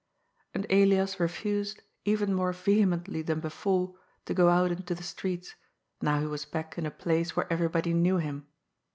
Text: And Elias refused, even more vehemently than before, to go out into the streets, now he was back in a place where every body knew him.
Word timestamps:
And 0.55 0.65
Elias 0.71 1.19
refused, 1.19 1.83
even 2.05 2.33
more 2.33 2.53
vehemently 2.53 3.21
than 3.21 3.39
before, 3.39 3.93
to 4.25 4.33
go 4.33 4.49
out 4.49 4.71
into 4.71 4.95
the 4.95 5.03
streets, 5.03 5.53
now 6.01 6.21
he 6.21 6.25
was 6.25 6.43
back 6.43 6.75
in 6.79 6.87
a 6.87 6.89
place 6.89 7.35
where 7.35 7.45
every 7.53 7.67
body 7.69 7.93
knew 7.93 8.17
him. 8.17 8.47